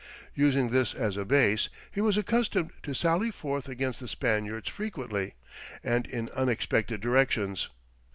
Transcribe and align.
Using 0.33 0.71
this 0.71 0.95
as 0.95 1.15
a 1.15 1.25
base, 1.25 1.69
he 1.91 2.01
was 2.01 2.17
accustomed 2.17 2.71
to 2.81 2.95
sally 2.95 3.29
forth 3.29 3.67
against 3.69 3.99
the 3.99 4.07
Spaniards 4.07 4.67
frequently 4.67 5.35
and 5.83 6.07
in 6.07 6.27
unexpected 6.29 7.01
directions. 7.01 7.69